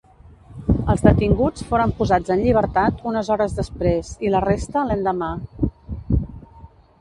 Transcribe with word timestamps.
Els 0.93 1.03
detinguts 1.07 1.65
foren 1.73 1.93
posats 1.99 2.33
en 2.35 2.41
llibertat, 2.45 3.03
unes 3.11 3.29
hores 3.35 3.53
després 3.59 4.11
i 4.29 4.33
la 4.37 4.43
resta 4.47 4.85
l'endemà. 4.89 5.31